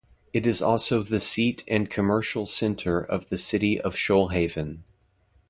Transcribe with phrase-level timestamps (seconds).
[0.33, 4.79] It is also the seat and commercial centre of the City of Shoalhaven.